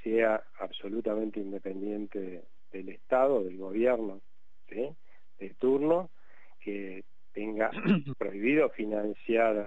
sea 0.01 0.43
absolutamente 0.57 1.39
independiente 1.39 2.41
del 2.71 2.89
Estado, 2.89 3.43
del 3.43 3.57
gobierno, 3.57 4.19
¿sí? 4.67 4.89
de 5.37 5.49
turno, 5.59 6.09
que 6.63 7.03
tenga 7.33 7.71
prohibido 8.17 8.69
financiar 8.69 9.57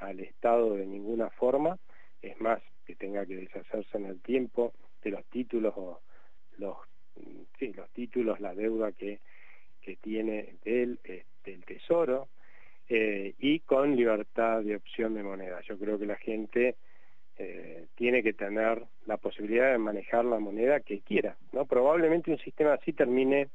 al, 0.00 0.20
Estado 0.20 0.74
de 0.74 0.86
ninguna 0.86 1.30
forma, 1.30 1.78
es 2.20 2.40
más, 2.40 2.60
que 2.84 2.94
tenga 2.94 3.24
que 3.24 3.36
deshacerse 3.36 3.96
en 3.96 4.06
el 4.06 4.20
tiempo 4.20 4.72
de 5.02 5.10
los 5.10 5.24
títulos 5.26 5.72
o 5.76 6.00
los, 6.58 6.76
sí, 7.58 7.72
los 7.72 7.88
títulos, 7.90 8.40
la 8.40 8.54
deuda 8.54 8.92
que, 8.92 9.20
que 9.80 9.96
tiene 9.96 10.56
del, 10.64 10.98
del 11.44 11.64
Tesoro, 11.64 12.28
eh, 12.88 13.34
y 13.38 13.60
con 13.60 13.96
libertad 13.96 14.62
de 14.62 14.76
opción 14.76 15.14
de 15.14 15.22
moneda. 15.22 15.60
Yo 15.62 15.78
creo 15.78 15.98
que 15.98 16.06
la 16.06 16.16
gente 16.16 16.76
eh, 17.38 17.86
tiene 17.94 18.22
que 18.22 18.34
tener 18.34 18.84
la 19.06 19.16
posibilidad 19.16 19.72
de 19.72 19.78
manejar 19.78 20.24
la 20.24 20.38
moneda 20.38 20.80
que 20.80 21.00
quiera. 21.00 21.36
¿no? 21.52 21.64
Probablemente 21.64 22.30
un 22.30 22.38
sistema 22.38 22.74
así 22.74 22.92
termine 22.92 23.48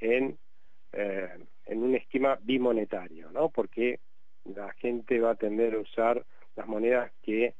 en 0.00 0.38
eh, 0.92 1.28
en 1.68 1.82
un 1.82 1.94
esquema 1.94 2.38
bimonetario, 2.42 3.30
¿no? 3.30 3.50
Porque 3.50 4.00
la 4.44 4.72
gente 4.74 5.20
va 5.20 5.32
a 5.32 5.36
tender 5.36 5.74
a 5.74 5.80
usar 5.80 6.24
las 6.56 6.66
monedas 6.66 7.12
que, 7.22 7.54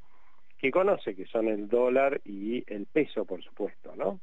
que 0.58 0.70
conoce, 0.70 1.14
que 1.14 1.26
son 1.26 1.48
el 1.48 1.68
dólar 1.68 2.20
y 2.24 2.64
el 2.72 2.86
peso, 2.86 3.24
por 3.24 3.42
supuesto, 3.42 3.94
¿no? 3.94 4.20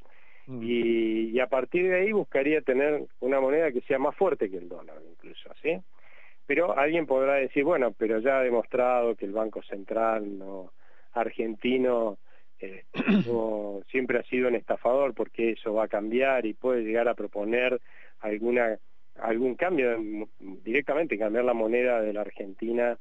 Mm. 0.47 0.59
Y, 0.63 1.39
a 1.39 1.47
partir 1.47 1.87
de 1.87 1.95
ahí 1.95 2.11
buscaría 2.11 2.61
tener 2.61 3.05
una 3.19 3.39
moneda 3.39 3.71
que 3.71 3.81
sea 3.81 3.99
más 3.99 4.15
fuerte 4.15 4.49
que 4.49 4.57
el 4.57 4.69
dólar, 4.69 4.97
incluso, 5.09 5.49
¿sí? 5.61 5.77
Pero 6.45 6.77
alguien 6.77 7.05
podrá 7.05 7.35
decir, 7.35 7.63
bueno, 7.63 7.93
pero 7.97 8.19
ya 8.19 8.39
ha 8.39 8.43
demostrado 8.43 9.15
que 9.15 9.25
el 9.25 9.31
Banco 9.31 9.63
Central 9.63 10.37
no, 10.37 10.71
argentino 11.13 12.17
eh, 12.59 12.83
siempre 13.89 14.19
ha 14.19 14.23
sido 14.23 14.47
un 14.47 14.55
estafador 14.55 15.13
porque 15.13 15.51
eso 15.51 15.73
va 15.73 15.85
a 15.85 15.89
cambiar 15.89 16.45
y 16.45 16.53
puede 16.53 16.83
llegar 16.83 17.07
a 17.07 17.15
proponer 17.15 17.81
alguna 18.19 18.77
algún 19.19 19.55
cambio, 19.55 19.97
directamente 20.39 21.17
cambiar 21.17 21.45
la 21.45 21.53
moneda 21.53 22.01
de 22.01 22.13
la 22.13 22.21
Argentina 22.21 22.97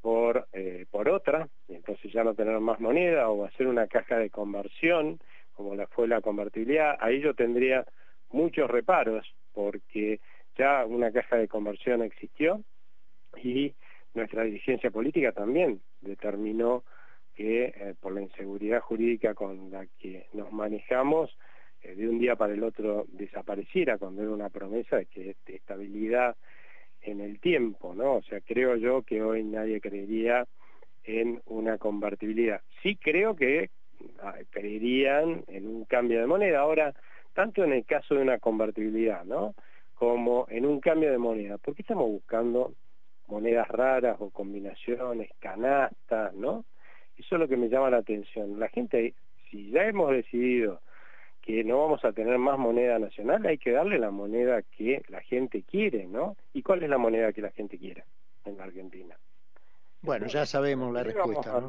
por, 0.00 0.48
eh, 0.52 0.86
por 0.90 1.08
otra, 1.08 1.48
y 1.68 1.74
entonces 1.74 2.12
ya 2.12 2.24
no 2.24 2.34
tener 2.34 2.58
más 2.60 2.80
moneda 2.80 3.28
o 3.28 3.44
hacer 3.44 3.66
una 3.66 3.86
caja 3.86 4.18
de 4.18 4.30
conversión, 4.30 5.20
como 5.52 5.74
la 5.74 5.86
fue 5.86 6.08
la 6.08 6.20
convertibilidad, 6.20 6.96
ahí 7.00 7.20
yo 7.20 7.34
tendría 7.34 7.84
muchos 8.30 8.70
reparos, 8.70 9.34
porque 9.52 10.20
ya 10.56 10.84
una 10.86 11.12
caja 11.12 11.36
de 11.36 11.48
conversión 11.48 12.02
existió 12.02 12.62
y 13.42 13.74
nuestra 14.14 14.44
dirigencia 14.44 14.90
política 14.90 15.32
también 15.32 15.80
determinó 16.00 16.84
que 17.34 17.64
eh, 17.64 17.94
por 17.98 18.12
la 18.12 18.22
inseguridad 18.22 18.80
jurídica 18.80 19.34
con 19.34 19.70
la 19.70 19.86
que 19.98 20.26
nos 20.32 20.52
manejamos, 20.52 21.36
eh, 21.82 21.94
de 21.94 22.08
un 22.08 22.18
día 22.18 22.36
para 22.36 22.54
el 22.54 22.62
otro 22.62 23.06
desapareciera 23.08 23.98
cuando 23.98 24.22
era 24.22 24.30
una 24.30 24.50
promesa 24.50 24.96
de 24.96 25.36
estabilidad 25.46 26.36
en 27.02 27.20
el 27.20 27.40
tiempo, 27.40 27.94
¿no? 27.94 28.14
O 28.14 28.22
sea, 28.22 28.40
creo 28.40 28.76
yo 28.76 29.02
que 29.02 29.22
hoy 29.22 29.42
nadie 29.44 29.80
creería 29.80 30.46
en 31.04 31.40
una 31.46 31.78
convertibilidad. 31.78 32.60
Sí 32.82 32.96
creo 32.96 33.34
que 33.34 33.70
ah, 34.20 34.36
creerían 34.50 35.44
en 35.48 35.66
un 35.66 35.84
cambio 35.84 36.20
de 36.20 36.26
moneda. 36.26 36.60
Ahora, 36.60 36.94
tanto 37.34 37.64
en 37.64 37.72
el 37.72 37.84
caso 37.84 38.14
de 38.14 38.22
una 38.22 38.38
convertibilidad, 38.38 39.24
¿no? 39.24 39.54
Como 39.94 40.46
en 40.48 40.66
un 40.66 40.80
cambio 40.80 41.10
de 41.10 41.18
moneda. 41.18 41.58
¿Por 41.58 41.74
qué 41.74 41.82
estamos 41.82 42.08
buscando 42.08 42.74
monedas 43.26 43.68
raras 43.68 44.16
o 44.20 44.30
combinaciones, 44.30 45.30
canastas, 45.40 46.34
¿no? 46.34 46.64
Eso 47.16 47.34
es 47.36 47.40
lo 47.40 47.48
que 47.48 47.56
me 47.56 47.68
llama 47.68 47.90
la 47.90 47.98
atención. 47.98 48.58
La 48.58 48.68
gente, 48.68 49.14
si 49.50 49.70
ya 49.70 49.86
hemos 49.86 50.10
decidido 50.10 50.80
que 51.42 51.64
no 51.64 51.78
vamos 51.80 52.04
a 52.04 52.12
tener 52.12 52.38
más 52.38 52.58
moneda 52.58 52.98
nacional, 52.98 53.44
hay 53.44 53.58
que 53.58 53.72
darle 53.72 53.98
la 53.98 54.10
moneda 54.10 54.62
que 54.62 55.02
la 55.08 55.20
gente 55.20 55.62
quiere, 55.62 56.06
¿no? 56.06 56.36
¿Y 56.54 56.62
cuál 56.62 56.82
es 56.82 56.88
la 56.88 56.98
moneda 56.98 57.32
que 57.32 57.42
la 57.42 57.50
gente 57.50 57.78
quiere 57.78 58.04
en 58.44 58.56
la 58.56 58.64
Argentina? 58.64 59.16
Bueno, 60.00 60.26
ya 60.28 60.46
sabemos 60.46 60.92
la 60.92 61.02
respuesta. 61.02 61.60
¿no? 61.60 61.68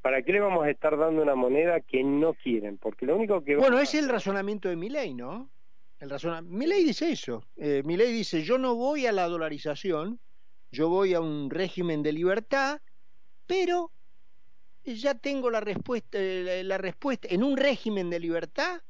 ¿para 0.00 0.20
qué 0.22 0.32
le 0.32 0.40
vamos 0.40 0.64
a 0.64 0.70
estar 0.70 0.98
dando 0.98 1.22
una 1.22 1.36
moneda 1.36 1.80
que 1.80 2.02
no 2.02 2.34
quieren? 2.34 2.76
Porque 2.76 3.06
lo 3.06 3.14
único 3.14 3.44
que... 3.44 3.56
Bueno, 3.56 3.78
es 3.78 3.94
el 3.94 4.08
razonamiento 4.08 4.68
de 4.68 4.74
Milei, 4.74 5.14
¿no? 5.14 5.48
El. 6.00 6.10
Milei 6.42 6.82
dice 6.82 7.12
eso. 7.12 7.44
Eh, 7.56 7.82
Milei 7.84 8.12
dice, 8.12 8.42
yo 8.42 8.58
no 8.58 8.74
voy 8.74 9.06
a 9.06 9.12
la 9.12 9.28
dolarización, 9.28 10.18
yo 10.72 10.88
voy 10.88 11.14
a 11.14 11.20
un 11.20 11.48
régimen 11.48 12.02
de 12.02 12.12
libertad, 12.12 12.80
pero 13.46 13.92
ya 14.84 15.14
tengo 15.14 15.50
la 15.50 15.60
respuesta, 15.60 16.18
eh, 16.18 16.62
la 16.64 16.78
respuesta 16.78 17.28
en 17.30 17.42
un 17.42 17.56
régimen 17.56 18.10
de 18.10 18.20
libertad, 18.20 18.80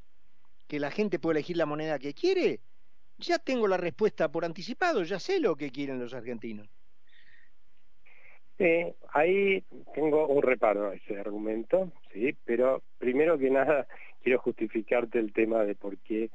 que 0.66 0.80
la 0.80 0.90
gente 0.90 1.18
puede 1.18 1.38
elegir 1.38 1.56
la 1.56 1.66
moneda 1.66 1.98
que 1.98 2.14
quiere, 2.14 2.60
ya 3.18 3.38
tengo 3.38 3.68
la 3.68 3.76
respuesta 3.76 4.30
por 4.30 4.44
anticipado, 4.44 5.02
ya 5.02 5.18
sé 5.18 5.40
lo 5.40 5.56
que 5.56 5.70
quieren 5.70 6.00
los 6.00 6.14
argentinos. 6.14 6.68
Sí, 8.58 8.94
ahí 9.12 9.64
tengo 9.94 10.26
un 10.28 10.42
reparo 10.42 10.90
a 10.90 10.94
ese 10.94 11.18
argumento, 11.18 11.90
sí, 12.12 12.36
pero 12.44 12.82
primero 12.98 13.38
que 13.38 13.50
nada 13.50 13.86
quiero 14.22 14.38
justificarte 14.38 15.18
el 15.18 15.32
tema 15.32 15.64
de 15.64 15.74
por 15.74 15.98
qué 15.98 16.30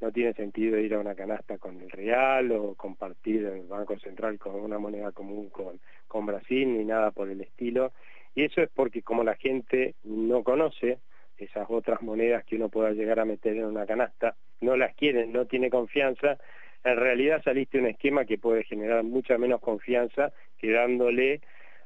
no 0.00 0.12
tiene 0.12 0.32
sentido 0.34 0.78
ir 0.78 0.94
a 0.94 0.98
una 0.98 1.14
canasta 1.14 1.58
con 1.58 1.80
el 1.80 1.90
real 1.90 2.52
o 2.52 2.74
compartir 2.74 3.44
el 3.44 3.66
Banco 3.66 3.98
Central 3.98 4.38
con 4.38 4.54
una 4.56 4.78
moneda 4.78 5.12
común 5.12 5.50
con, 5.50 5.80
con 6.08 6.26
Brasil 6.26 6.76
ni 6.76 6.84
nada 6.84 7.10
por 7.10 7.28
el 7.28 7.40
estilo. 7.40 7.92
Y 8.34 8.44
eso 8.44 8.62
es 8.62 8.70
porque 8.74 9.02
como 9.02 9.24
la 9.24 9.34
gente 9.34 9.94
no 10.04 10.42
conoce 10.44 10.98
esas 11.36 11.66
otras 11.70 12.02
monedas 12.02 12.44
que 12.44 12.56
uno 12.56 12.68
pueda 12.68 12.90
llegar 12.92 13.18
a 13.18 13.24
meter 13.24 13.56
en 13.56 13.64
una 13.64 13.86
canasta, 13.86 14.36
no 14.60 14.76
las 14.76 14.94
quiere, 14.94 15.26
no 15.26 15.46
tiene 15.46 15.70
confianza, 15.70 16.38
en 16.84 16.96
realidad 16.96 17.42
saliste 17.42 17.78
un 17.78 17.86
esquema 17.86 18.24
que 18.24 18.38
puede 18.38 18.64
generar 18.64 19.02
mucha 19.02 19.38
menos 19.38 19.60
confianza 19.60 20.32
que 20.58 20.70
dándole 20.70 21.40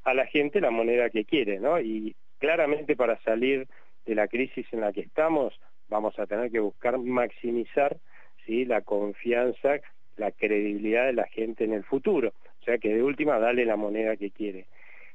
a 0.04 0.14
la 0.14 0.26
gente 0.26 0.60
la 0.60 0.70
moneda 0.70 1.10
que 1.10 1.24
quiere, 1.24 1.58
¿no? 1.58 1.80
Y 1.80 2.14
claramente 2.38 2.96
para 2.96 3.20
salir 3.22 3.66
de 4.04 4.14
la 4.14 4.28
crisis 4.28 4.66
en 4.72 4.80
la 4.80 4.92
que 4.92 5.00
estamos, 5.00 5.58
vamos 5.88 6.18
a 6.18 6.26
tener 6.26 6.50
que 6.50 6.60
buscar 6.60 6.98
maximizar 6.98 7.96
¿sí? 8.44 8.64
la 8.64 8.82
confianza, 8.82 9.80
la 10.16 10.30
credibilidad 10.30 11.06
de 11.06 11.14
la 11.14 11.26
gente 11.26 11.64
en 11.64 11.72
el 11.72 11.84
futuro. 11.84 12.32
O 12.60 12.64
sea 12.64 12.78
que 12.78 12.94
de 12.94 13.02
última 13.02 13.38
dale 13.38 13.64
la 13.64 13.76
moneda 13.76 14.16
que 14.16 14.30
quiere. 14.30 14.66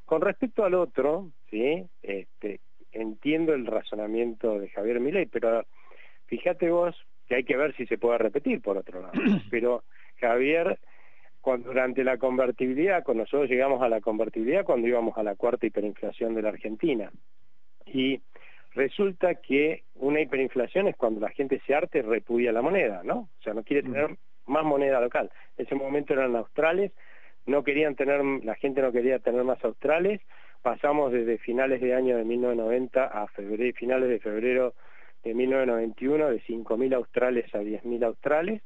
Con 0.10 0.22
respecto 0.22 0.66
al 0.66 0.74
otro, 0.74 1.30
¿sí? 1.52 1.86
este, 2.02 2.62
entiendo 2.92 3.54
el 3.54 3.68
razonamiento 3.68 4.58
de 4.58 4.68
Javier 4.70 5.00
Milei, 5.00 5.28
pero 5.28 5.64
fíjate 6.26 6.72
vos 6.72 6.96
que 7.28 7.36
hay 7.36 7.44
que 7.44 7.56
ver 7.56 7.76
si 7.76 7.86
se 7.86 8.00
puede 8.00 8.18
repetir 8.18 8.60
por 8.60 8.76
otro 8.76 9.04
lado. 9.04 9.14
Pero 9.52 9.84
Javier, 10.20 10.80
cuando, 11.42 11.70
durante 11.70 12.04
la 12.04 12.18
convertibilidad, 12.18 13.04
cuando 13.04 13.26
nosotros 13.26 13.52
llegamos 13.52 13.84
a 13.84 13.88
la 13.88 14.02
convertibilidad, 14.02 14.66
cuando 14.66 14.88
íbamos 14.88 15.16
a 15.16 15.22
la 15.22 15.36
cuarta 15.36 15.68
hiperinflación 15.68 16.34
de 16.34 16.42
la 16.42 16.50
Argentina, 16.50 17.12
y 17.86 18.20
resulta 18.74 19.36
que 19.36 19.84
una 19.94 20.22
hiperinflación 20.22 20.88
es 20.88 20.96
cuando 20.96 21.20
la 21.20 21.30
gente 21.30 21.62
se 21.68 21.76
arte 21.76 22.00
y 22.00 22.02
repudia 22.02 22.52
la 22.52 22.64
moneda, 22.64 23.04
¿no? 23.04 23.30
O 23.40 23.42
sea, 23.44 23.54
no 23.54 23.62
quiere 23.62 23.84
tener 23.84 24.18
más 24.48 24.64
moneda 24.64 25.00
local. 25.00 25.30
En 25.56 25.68
ese 25.68 25.76
momento 25.76 26.14
eran 26.14 26.36
australes, 26.36 26.94
no 27.46 27.64
querían 27.64 27.96
tener, 27.96 28.24
la 28.44 28.56
gente 28.56 28.82
no 28.82 28.92
quería 28.92 29.20
tener 29.20 29.44
más 29.44 29.64
australes, 29.64 30.22
pasamos 30.62 31.12
desde 31.12 31.38
finales 31.38 31.82
de 31.82 31.94
año 31.94 32.18
de 32.18 32.26
1990 32.26 33.06
a 33.06 33.28
febrero, 33.28 33.76
finales 33.78 34.10
de 34.10 34.20
febrero 34.20 34.74
de 35.24 35.34
1991 35.34 36.30
de 36.30 36.42
5.000 36.42 36.96
australes 36.96 37.54
a 37.56 37.60
10.000 37.60 38.06
australes, 38.06 38.62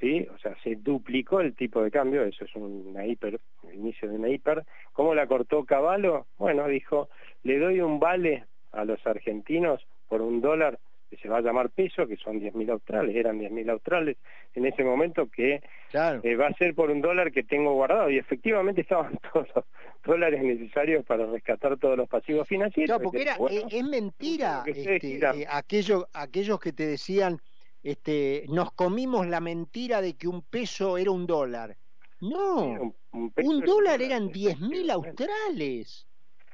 ¿sí? 0.00 0.26
O 0.34 0.38
sea, 0.38 0.56
se 0.62 0.76
duplicó 0.76 1.40
el 1.40 1.54
tipo 1.54 1.82
de 1.82 1.90
cambio, 1.90 2.22
eso 2.24 2.44
es 2.44 2.54
una 2.54 3.06
hiper, 3.06 3.40
el 3.68 3.74
inicio 3.74 4.08
de 4.08 4.16
una 4.16 4.28
hiper. 4.28 4.64
¿Cómo 4.92 5.14
la 5.14 5.26
cortó 5.26 5.64
Caballo? 5.64 6.26
Bueno, 6.38 6.66
dijo, 6.68 7.08
le 7.42 7.58
doy 7.58 7.80
un 7.80 7.98
vale 7.98 8.44
a 8.72 8.84
los 8.84 9.04
argentinos 9.06 9.86
por 10.08 10.22
un 10.22 10.40
dólar 10.40 10.78
que 11.08 11.16
se 11.16 11.28
va 11.28 11.38
a 11.38 11.40
llamar 11.40 11.70
peso, 11.70 12.06
que 12.06 12.16
son 12.16 12.40
10.000 12.40 12.70
australes, 12.70 13.16
eran 13.16 13.40
10.000 13.40 13.70
australes 13.70 14.16
en 14.54 14.66
ese 14.66 14.84
momento, 14.84 15.28
que 15.28 15.62
eh, 15.92 16.36
va 16.36 16.48
a 16.48 16.54
ser 16.54 16.74
por 16.74 16.90
un 16.90 17.00
dólar 17.00 17.32
que 17.32 17.42
tengo 17.42 17.72
guardado. 17.74 18.10
Y 18.10 18.18
efectivamente 18.18 18.80
estaban 18.82 19.18
todos 19.32 19.48
los 19.54 19.64
dólares 20.04 20.42
necesarios 20.42 21.04
para 21.04 21.26
rescatar 21.26 21.78
todos 21.78 21.96
los 21.96 22.08
pasivos 22.08 22.46
financieros. 22.46 22.98
Claro, 22.98 23.04
porque 23.04 23.22
era, 23.22 23.36
eh, 23.50 23.64
es 23.70 23.84
mentira 23.84 24.62
este, 24.66 25.18
eh, 25.18 25.46
aquellos, 25.48 26.04
aquellos 26.12 26.60
que 26.60 26.72
te 26.72 26.86
decían, 26.86 27.40
este, 27.82 28.44
nos 28.48 28.72
comimos 28.72 29.26
la 29.26 29.40
mentira 29.40 30.02
de 30.02 30.14
que 30.16 30.28
un 30.28 30.42
peso 30.42 30.98
era 30.98 31.10
un 31.10 31.26
dólar. 31.26 31.76
No, 32.20 32.92
un, 33.12 33.60
dólar 33.64 34.02
eran 34.02 34.30
10.000 34.30 34.90
australes. 34.90 36.06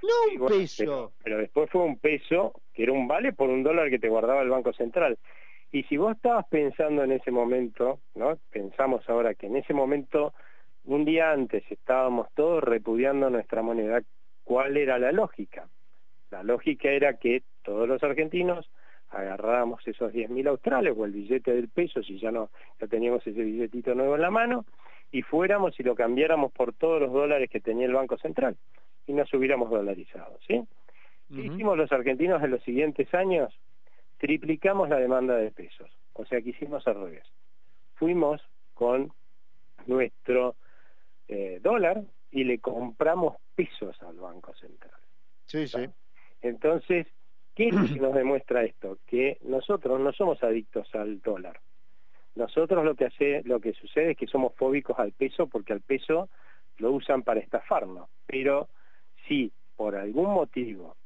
No 0.03 0.43
un 0.43 0.49
peso. 0.49 1.13
Pero, 1.23 1.39
después 1.39 1.71
fue 1.71 1.83
un 1.83 1.99
peso 1.99 2.53
que 2.75 2.83
era 2.83 2.93
un 2.93 3.09
vale 3.09 3.33
por 3.33 3.49
un 3.49 3.63
dólar 3.63 3.89
que 3.89 3.99
te 3.99 4.09
guardaba 4.09 4.43
el 4.43 4.51
Banco 4.51 4.73
Central. 4.73 5.19
Y 5.73 5.85
si 5.85 5.97
vos 5.97 6.15
estabas 6.15 6.47
pensando 6.49 7.03
en 7.03 7.13
ese 7.13 7.31
momento, 7.31 8.01
¿no? 8.15 8.37
Pensamos 8.51 9.09
ahora 9.09 9.35
que 9.35 9.47
en 9.47 9.57
ese 9.57 9.75
momento, 9.75 10.35
un 10.85 11.05
día 11.05 11.33
antes, 11.33 11.65
estábamos 11.71 12.29
todos 12.35 12.63
repudiando 12.63 13.31
nuestra 13.31 13.63
moneda, 13.63 14.03
¿cuál 14.45 14.77
era 14.77 14.99
la 14.99 15.13
lógica? 15.13 15.69
La 16.31 16.43
lógica 16.43 16.91
era 16.91 17.15
que 17.15 17.43
todos 17.63 17.89
los 17.89 18.03
argentinos 18.03 18.71
agarrábamos 19.11 19.87
esos 19.87 20.13
10.000 20.13 20.49
australes 20.49 20.95
o 20.97 21.05
el 21.05 21.13
billete 21.13 21.53
del 21.53 21.69
peso, 21.69 22.03
si 22.03 22.19
ya 22.19 22.31
no 22.31 22.51
ya 22.81 22.87
teníamos 22.87 23.27
ese 23.27 23.43
billetito 23.43 23.95
nuevo 23.95 24.17
en 24.17 24.23
la 24.23 24.31
mano, 24.31 24.65
y 25.13 25.23
fuéramos 25.23 25.79
y 25.79 25.83
lo 25.85 25.95
cambiáramos 25.95 26.53
por 26.53 26.73
todos 26.73 27.01
los 27.01 27.13
dólares 27.13 27.49
que 27.49 27.61
tenía 27.61 27.87
el 27.87 27.93
Banco 27.93 28.19
Central 28.19 28.57
y 29.07 29.13
nos 29.13 29.33
hubiéramos 29.33 29.71
dolarizado, 29.71 30.39
¿sí? 30.47 30.63
¿Qué 31.29 31.41
hicimos 31.41 31.77
los 31.77 31.91
argentinos 31.91 32.43
en 32.43 32.51
los 32.51 32.63
siguientes 32.63 33.13
años? 33.15 33.53
Triplicamos 34.19 34.89
la 34.89 34.99
demanda 34.99 35.37
de 35.37 35.51
pesos, 35.51 35.91
o 36.13 36.25
sea 36.25 36.41
que 36.41 36.51
hicimos 36.51 36.87
al 36.87 36.95
revés. 36.95 37.25
Fuimos 37.95 38.41
con 38.75 39.13
nuestro 39.87 40.57
eh, 41.29 41.61
dólar 41.63 42.03
y 42.31 42.45
le 42.45 42.59
compramos 42.59 43.37
pesos 43.55 44.01
al 44.03 44.17
Banco 44.17 44.55
Central. 44.55 44.93
Sí, 45.47 45.67
sí. 45.67 45.87
Entonces, 46.43 47.07
¿qué 47.55 47.71
nos 47.71 48.15
demuestra 48.15 48.65
esto? 48.65 48.99
Que 49.07 49.39
nosotros 49.43 50.01
no 50.01 50.13
somos 50.13 50.43
adictos 50.43 50.93
al 50.95 51.21
dólar. 51.21 51.61
Nosotros 52.35 52.85
lo 52.85 52.95
que 52.97 53.07
hace, 53.07 53.43
lo 53.45 53.61
que 53.61 53.73
sucede 53.73 54.13
es 54.13 54.17
que 54.17 54.27
somos 54.27 54.55
fóbicos 54.57 54.99
al 54.99 55.13
peso 55.13 55.47
porque 55.47 55.73
al 55.73 55.81
peso 55.81 56.29
lo 56.79 56.91
usan 56.91 57.23
para 57.23 57.41
estafarnos, 57.41 58.09
pero 58.27 58.69
si 59.29 59.53
por 59.77 59.95
algún 59.95 60.35
motivo 60.35 60.97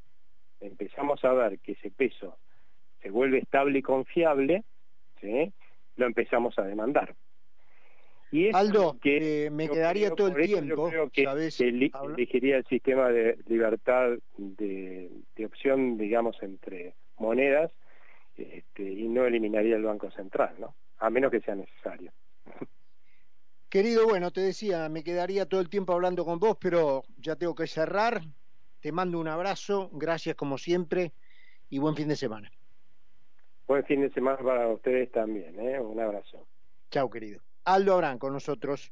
empezamos 0.59 1.23
a 1.23 1.33
ver 1.33 1.59
que 1.59 1.73
ese 1.73 1.91
peso 1.91 2.37
se 3.01 3.09
vuelve 3.09 3.39
estable 3.39 3.79
y 3.79 3.81
confiable, 3.81 4.63
lo 5.95 6.05
empezamos 6.05 6.57
a 6.59 6.63
demandar. 6.63 7.15
Y 8.31 8.53
Aldo, 8.55 8.97
que 9.01 9.45
eh, 9.45 9.49
me 9.49 9.67
quedaría 9.67 10.11
todo 10.11 10.27
el 10.27 10.45
tiempo, 10.45 10.91
yo 10.91 11.09
creo 11.09 11.09
que 11.09 11.23
elegiría 11.23 12.57
el 12.57 12.65
sistema 12.65 13.09
de 13.09 13.39
libertad 13.47 14.11
de, 14.37 15.09
opción, 15.43 15.97
digamos, 15.97 16.37
entre 16.43 16.93
monedas 17.17 17.71
este, 18.37 18.83
y 18.83 19.07
no 19.07 19.25
eliminaría 19.25 19.75
el 19.75 19.83
Banco 19.83 20.11
Central, 20.11 20.53
¿no? 20.59 20.75
A 20.99 21.09
menos 21.09 21.31
que 21.31 21.41
sea 21.41 21.55
necesario. 21.55 22.11
Querido, 23.69 24.07
bueno, 24.07 24.31
te 24.31 24.41
decía, 24.41 24.89
me 24.89 25.03
quedaría 25.03 25.47
todo 25.47 25.61
el 25.61 25.69
tiempo 25.69 25.93
hablando 25.93 26.23
con 26.23 26.39
vos, 26.39 26.57
pero 26.59 27.03
ya 27.17 27.35
tengo 27.35 27.55
que 27.55 27.67
cerrar. 27.67 28.21
Te 28.81 28.91
mando 28.91 29.19
un 29.19 29.27
abrazo, 29.27 29.89
gracias 29.93 30.35
como 30.35 30.57
siempre 30.57 31.13
y 31.69 31.79
buen 31.79 31.95
fin 31.95 32.07
de 32.07 32.15
semana. 32.15 32.51
Buen 33.67 33.85
fin 33.85 34.01
de 34.01 34.11
semana 34.11 34.37
para 34.37 34.67
ustedes 34.69 35.11
también, 35.11 35.59
¿eh? 35.59 35.79
Un 35.79 35.99
abrazo. 35.99 36.47
Chao, 36.89 37.09
querido. 37.09 37.41
Aldo 37.65 37.93
Abrán 37.93 38.17
con 38.17 38.33
nosotros. 38.33 38.91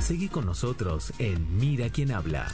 Seguí 0.00 0.28
con 0.28 0.46
nosotros 0.46 1.12
en 1.18 1.58
Mira 1.58 1.88
quién 1.90 2.12
habla. 2.12 2.46